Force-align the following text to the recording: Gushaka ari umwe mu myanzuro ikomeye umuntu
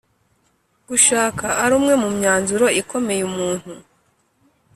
Gushaka 0.87 1.45
ari 1.63 1.73
umwe 1.79 1.93
mu 2.01 2.09
myanzuro 2.17 2.65
ikomeye 2.81 3.21
umuntu 3.29 3.71